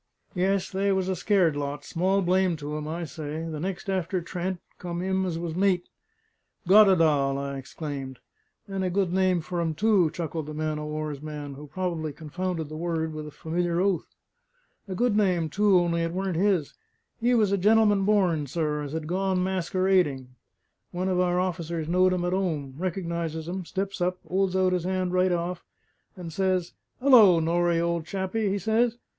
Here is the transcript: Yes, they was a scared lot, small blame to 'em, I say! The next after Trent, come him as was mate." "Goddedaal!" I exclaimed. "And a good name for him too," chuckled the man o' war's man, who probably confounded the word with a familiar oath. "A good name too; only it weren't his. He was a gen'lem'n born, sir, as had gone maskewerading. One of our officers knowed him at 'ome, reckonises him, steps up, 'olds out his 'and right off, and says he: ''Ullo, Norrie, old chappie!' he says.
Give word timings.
Yes, 0.33 0.71
they 0.71 0.91
was 0.91 1.07
a 1.09 1.15
scared 1.15 1.55
lot, 1.55 1.85
small 1.85 2.23
blame 2.23 2.55
to 2.55 2.75
'em, 2.75 2.87
I 2.87 3.03
say! 3.05 3.47
The 3.47 3.59
next 3.59 3.87
after 3.87 4.19
Trent, 4.19 4.59
come 4.79 4.99
him 4.99 5.27
as 5.27 5.37
was 5.37 5.55
mate." 5.55 5.89
"Goddedaal!" 6.67 7.37
I 7.37 7.59
exclaimed. 7.59 8.17
"And 8.67 8.83
a 8.83 8.89
good 8.89 9.13
name 9.13 9.41
for 9.41 9.61
him 9.61 9.75
too," 9.75 10.09
chuckled 10.09 10.47
the 10.47 10.55
man 10.55 10.79
o' 10.79 10.87
war's 10.87 11.21
man, 11.21 11.53
who 11.53 11.67
probably 11.67 12.11
confounded 12.13 12.67
the 12.67 12.75
word 12.77 13.13
with 13.13 13.27
a 13.27 13.29
familiar 13.29 13.79
oath. 13.79 14.07
"A 14.87 14.95
good 14.95 15.15
name 15.15 15.49
too; 15.49 15.77
only 15.77 16.01
it 16.01 16.13
weren't 16.13 16.35
his. 16.35 16.73
He 17.19 17.35
was 17.35 17.51
a 17.51 17.57
gen'lem'n 17.59 18.03
born, 18.03 18.47
sir, 18.47 18.81
as 18.81 18.93
had 18.93 19.05
gone 19.05 19.43
maskewerading. 19.43 20.29
One 20.89 21.09
of 21.09 21.19
our 21.19 21.39
officers 21.39 21.87
knowed 21.87 22.13
him 22.13 22.25
at 22.25 22.33
'ome, 22.33 22.73
reckonises 22.75 23.47
him, 23.47 23.65
steps 23.65 24.01
up, 24.01 24.17
'olds 24.25 24.55
out 24.55 24.73
his 24.73 24.83
'and 24.83 25.13
right 25.13 25.31
off, 25.31 25.63
and 26.17 26.33
says 26.33 26.73
he: 26.99 27.05
''Ullo, 27.05 27.39
Norrie, 27.39 27.79
old 27.79 28.07
chappie!' 28.07 28.49
he 28.49 28.57
says. 28.57 28.97